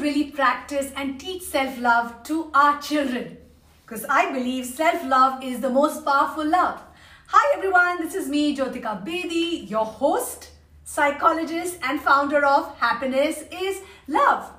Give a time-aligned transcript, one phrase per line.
[0.00, 3.36] really practice and teach self love to our children.
[3.84, 6.80] Because I believe self love is the most powerful love.
[7.28, 10.50] Hi everyone, this is me, Jyotika Bedi, your host,
[10.84, 14.50] psychologist, and founder of Happiness is Love.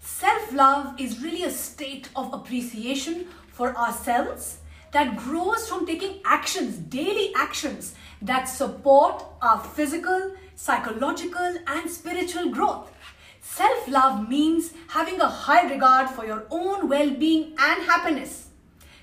[0.00, 4.58] Self love is really a state of appreciation for ourselves
[4.90, 12.90] that grows from taking actions, daily actions that support our physical, psychological, and spiritual growth.
[13.42, 18.48] Self love means having a high regard for your own well being and happiness.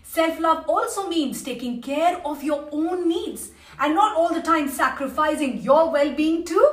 [0.02, 4.70] Self love also means taking care of your own needs and not all the time
[4.70, 6.72] sacrificing your well being to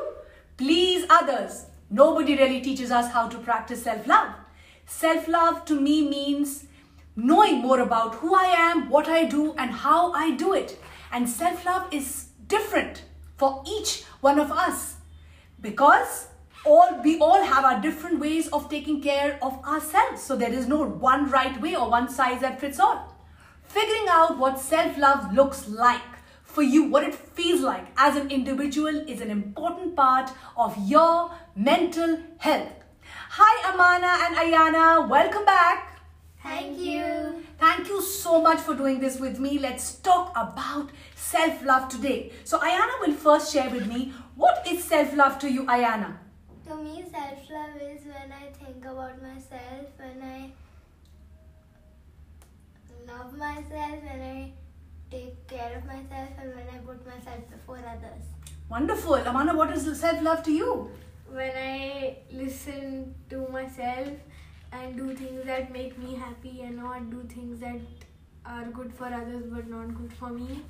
[0.56, 1.66] please others.
[1.90, 4.32] Nobody really teaches us how to practice self love.
[4.86, 6.66] Self love to me means
[7.16, 10.78] knowing more about who I am, what I do, and how I do it.
[11.10, 13.04] And self love is different
[13.36, 14.96] for each one of us
[15.60, 16.28] because
[16.66, 20.66] all we all have our different ways of taking care of ourselves so there is
[20.66, 23.14] no one right way or one size that fits all
[23.64, 29.02] figuring out what self-love looks like for you what it feels like as an individual
[29.14, 32.72] is an important part of your mental health
[33.40, 35.92] hi amana and ayana welcome back
[36.46, 37.44] Thank you.
[37.58, 39.58] Thank you so much for doing this with me.
[39.58, 42.30] Let's talk about self love today.
[42.44, 46.18] So, Ayana will first share with me what is self love to you, Ayana?
[46.68, 50.50] To me, self love is when I think about myself, when I
[53.06, 54.52] love myself, when I
[55.08, 58.24] take care of myself, and when I put myself before others.
[58.68, 59.14] Wonderful.
[59.14, 60.90] Amana, what is self love to you?
[61.30, 64.08] When I listen to myself
[64.72, 67.80] and do things that make me happy and not do things that
[68.44, 70.62] are good for others but not good for me.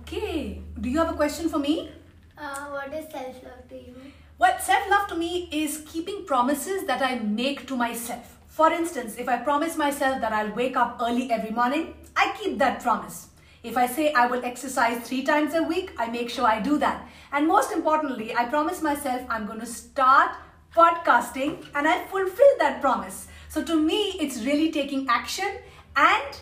[0.00, 0.60] Okay.
[0.80, 1.90] Do you have a question for me?
[2.36, 3.94] Uh, what is self love to you?
[4.38, 8.36] Well, self love to me is keeping promises that I make to myself.
[8.48, 12.58] For instance, if I promise myself that I'll wake up early every morning, I keep
[12.58, 13.28] that promise.
[13.62, 16.76] If I say I will exercise three times a week, I make sure I do
[16.78, 17.08] that.
[17.32, 20.36] And most importantly, I promise myself I'm going to start
[20.74, 23.28] podcasting and I fulfill that promise.
[23.48, 25.50] So to me, it's really taking action
[25.96, 26.40] and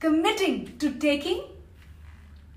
[0.00, 1.44] committing to taking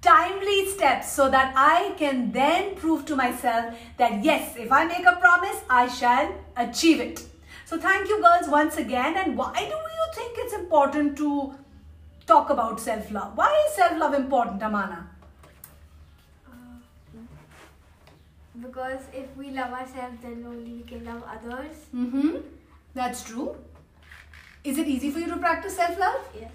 [0.03, 5.05] timely steps so that I can then prove to myself that yes, if I make
[5.05, 7.25] a promise, I shall achieve it.
[7.65, 9.15] So thank you girls once again.
[9.17, 11.53] And why do you think it's important to
[12.27, 13.35] talk about self-love?
[13.35, 15.09] Why is self-love important, Amana?
[18.61, 21.75] Because if we love ourselves, then only we can love others.
[21.95, 22.37] Mm-hmm.
[22.93, 23.55] That's true.
[24.63, 26.21] Is it easy for you to practice self-love?
[26.39, 26.51] Yes.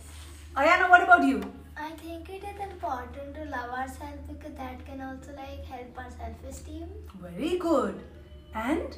[0.56, 1.42] Ayana, what about you?
[1.76, 6.10] I think it is important to love ourselves because that can also like help our
[6.10, 6.88] self-esteem,
[7.21, 8.00] Very good.
[8.54, 8.97] And?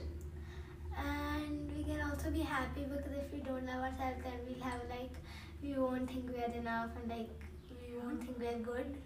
[0.96, 4.80] and we can also be happy because if we don't love ourselves, then we'll have
[4.88, 5.14] like
[5.62, 7.30] we won't think we are enough and like
[7.70, 8.96] we won't think we are good.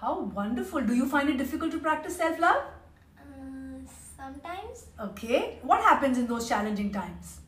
[0.00, 0.82] How wonderful.
[0.82, 2.62] Do you find it difficult to practice self-love?
[3.18, 3.78] Uh,
[4.18, 5.58] sometimes Okay.
[5.62, 7.40] What happens in those challenging times?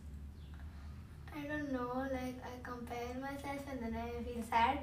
[1.37, 4.79] I don't know, like I compare myself and then I feel sad.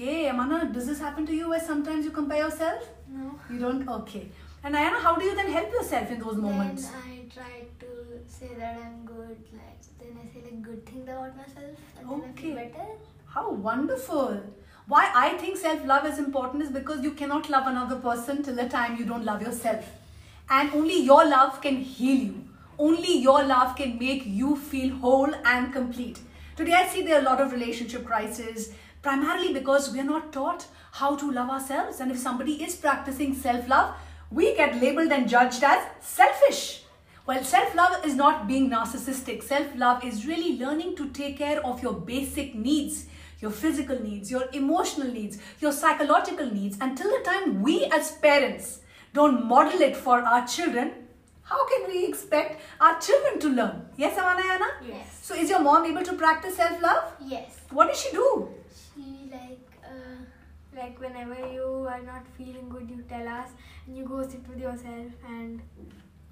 [0.00, 2.88] Okay, Amana, does this happen to you where sometimes you compare yourself?
[3.06, 3.38] No.
[3.50, 3.86] You don't?
[3.86, 4.30] Okay.
[4.64, 6.86] And Ayana, how do you then help yourself in those moments?
[6.86, 7.86] Then I try to
[8.26, 9.36] say that I'm good.
[9.52, 12.70] Like then I say like good things about myself, and then I feel Okay.
[12.70, 12.86] better.
[13.26, 14.40] How wonderful.
[14.86, 18.56] Why I think self love is important is because you cannot love another person till
[18.62, 19.84] the time you don't love yourself.
[20.48, 22.44] And only your love can heal you.
[22.78, 26.20] Only your love can make you feel whole and complete.
[26.56, 28.72] Today I see there are a lot of relationship crises,
[29.02, 32.00] primarily because we are not taught how to love ourselves.
[32.00, 33.94] And if somebody is practicing self love,
[34.30, 36.82] we get labeled and judged as selfish.
[37.26, 39.42] Well, self love is not being narcissistic.
[39.42, 43.06] Self love is really learning to take care of your basic needs,
[43.40, 46.78] your physical needs, your emotional needs, your psychological needs.
[46.80, 48.80] Until the time we as parents
[49.12, 50.92] don't model it for our children,
[51.42, 53.86] how can we expect our children to learn?
[53.96, 54.68] Yes, Amanayana?
[54.86, 55.18] Yes.
[55.22, 57.12] So, is your mom able to practice self love?
[57.24, 57.60] Yes.
[57.70, 58.48] What does she do?
[60.76, 63.48] Like whenever you are not feeling good, you tell us
[63.86, 65.60] and you go sit with yourself and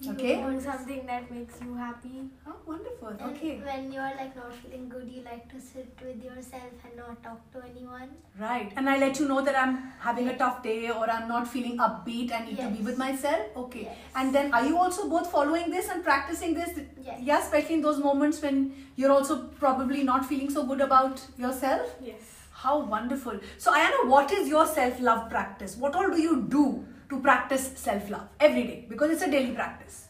[0.00, 0.34] you Okay.
[0.40, 2.30] do something that makes you happy.
[2.46, 3.08] Oh, wonderful.
[3.08, 3.58] and Okay.
[3.68, 7.40] when you're like not feeling good, you like to sit with yourself and not talk
[7.54, 8.10] to anyone.
[8.38, 8.72] Right.
[8.76, 11.78] And I let you know that I'm having a tough day or I'm not feeling
[11.78, 12.30] upbeat.
[12.30, 13.56] I need to be with myself.
[13.64, 13.82] Okay.
[13.88, 13.96] Yes.
[14.14, 16.78] And then are you also both following this and practicing this?
[17.02, 17.20] Yes.
[17.20, 21.90] Yeah, especially in those moments when you're also probably not feeling so good about yourself.
[22.00, 22.34] Yes.
[22.60, 23.38] How wonderful.
[23.56, 25.76] So, Ayana, what is your self love practice?
[25.76, 28.84] What all do you do to practice self love every day?
[28.88, 30.06] Because it's a daily practice.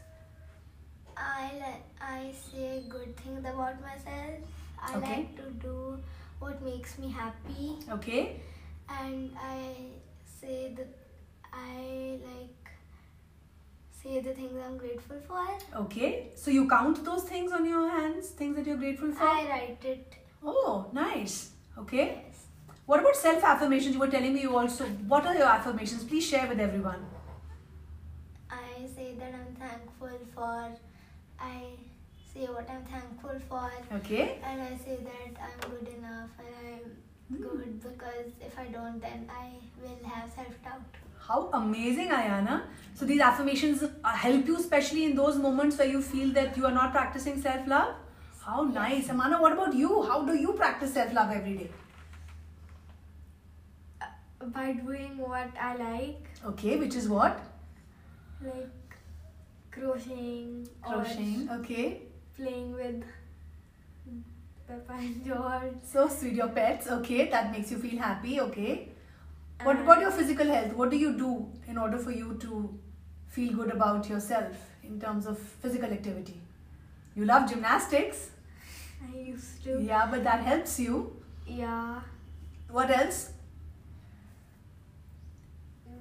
[1.17, 4.39] I like I say good things about myself.
[4.81, 5.17] I Okay.
[5.17, 5.99] like to do
[6.39, 7.67] what makes me happy,
[7.99, 8.41] Okay.
[8.89, 9.75] and I
[10.41, 10.89] say that
[11.53, 12.73] I like
[14.01, 15.45] say the things I'm grateful for.
[15.83, 16.31] Okay.
[16.35, 19.23] So you count those things on your hands, things that you're grateful for?
[19.37, 20.15] I write it.
[20.43, 21.51] Oh, nice.
[21.77, 22.25] Okay.
[22.89, 23.95] What about self affirmations?
[23.95, 24.85] You were telling me you also.
[25.15, 26.05] What are your affirmations?
[26.05, 27.05] Please share with everyone.
[28.51, 30.71] I say that I'm thankful for.
[31.39, 31.59] I
[32.33, 34.39] say what I'm thankful for, Okay.
[34.43, 36.97] and I say that I'm good enough and
[37.31, 39.51] I'm good because if I don't, then I
[39.83, 40.97] will have self doubt.
[41.29, 42.63] How amazing, Ayana.
[42.95, 46.65] So these affirmations uh, help you, especially in those moments where you feel that you
[46.65, 47.95] are not practicing self love.
[48.47, 49.43] How nice, Amana.
[49.43, 50.03] What about you?
[50.05, 51.71] How do you practice self love every day?
[54.41, 57.41] By doing what I like, Okay, which is what?
[58.41, 58.97] like
[59.73, 61.49] crocheting, Crocheting.
[61.51, 62.03] Okay.
[62.37, 63.03] playing with
[64.69, 65.75] Peppa and George.
[65.85, 66.87] So sweet, your pets.
[66.89, 68.41] Okay, that makes you feel happy.
[68.41, 68.89] Okay.
[69.65, 70.73] What And- about your physical health?
[70.75, 72.79] What do you do in order for you to
[73.27, 76.41] feel good about yourself in terms of physical activity?
[77.17, 78.31] You love gymnastics.
[79.03, 79.81] I used to.
[79.83, 81.17] Yeah, but that helps you.
[81.47, 82.01] Yeah.
[82.71, 83.33] What else?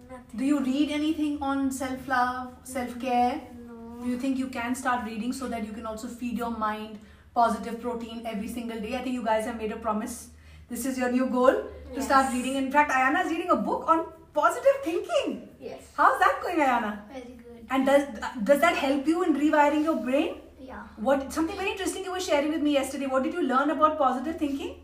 [0.09, 0.39] Nothing.
[0.39, 3.41] Do you read anything on self love, self care?
[3.67, 4.03] No.
[4.03, 6.99] Do you think you can start reading so that you can also feed your mind
[7.33, 8.95] positive protein every single day?
[8.95, 10.29] I think you guys have made a promise.
[10.69, 11.63] This is your new goal
[11.93, 12.55] to start reading.
[12.55, 15.49] In fact, Ayana is reading a book on positive thinking.
[15.59, 15.83] Yes.
[15.95, 16.99] How's that going, Ayana?
[17.11, 17.65] Very good.
[17.69, 18.03] And does
[18.43, 20.35] does that help you in rewiring your brain?
[20.59, 20.83] Yeah.
[20.97, 23.07] What something very interesting you were sharing with me yesterday.
[23.07, 24.75] What did you learn about positive thinking?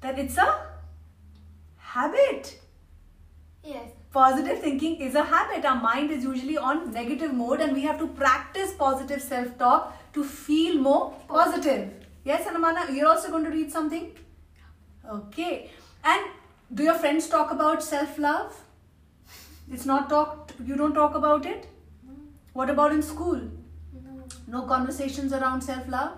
[0.00, 0.48] That it's a
[1.76, 2.59] habit.
[3.62, 3.90] Yes.
[4.12, 5.64] Positive thinking is a habit.
[5.64, 9.96] Our mind is usually on negative mode, and we have to practice positive self talk
[10.14, 11.90] to feel more positive.
[12.24, 14.10] Yes, Anamana, you're also going to read something?
[15.08, 15.70] Okay.
[16.04, 16.22] And
[16.74, 18.60] do your friends talk about self love?
[19.70, 21.68] It's not talked, you don't talk about it?
[22.52, 23.40] What about in school?
[24.04, 24.24] No.
[24.48, 26.16] No conversations around self love?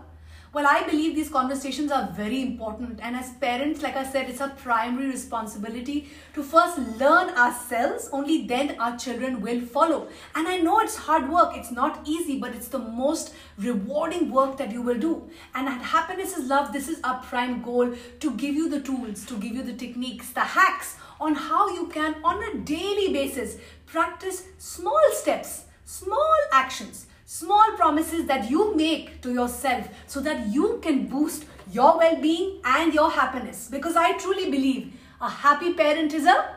[0.55, 4.43] Well, I believe these conversations are very important, and as parents, like I said, it's
[4.43, 10.09] our primary responsibility to first learn ourselves, only then our children will follow.
[10.35, 14.59] And I know it's hard work, it's not easy, but it's the most rewarding work
[14.59, 15.31] that you will do.
[15.55, 19.25] And at Happiness is Love, this is our prime goal to give you the tools,
[19.25, 23.57] to give you the techniques, the hacks on how you can, on a daily basis,
[23.87, 30.79] practice small steps, small actions small promises that you make to yourself so that you
[30.83, 33.69] can boost your well being and your happiness.
[33.71, 36.57] Because I truly believe a happy parent is a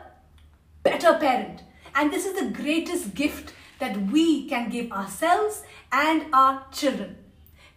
[0.82, 1.62] better parent.
[1.94, 5.62] And this is the greatest gift that we can give ourselves
[5.92, 7.16] and our children.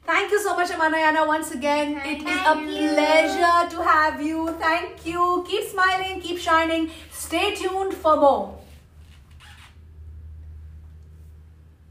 [0.06, 2.02] Thank you so much, Amanayana, once again.
[2.04, 2.90] it is a you.
[2.96, 4.50] pleasure to have you.
[4.60, 5.46] Thank you.
[5.48, 6.90] Keep smiling, keep shining.
[7.12, 8.58] Stay tuned for more.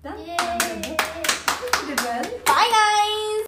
[0.03, 0.27] Done?
[0.27, 0.68] Yay.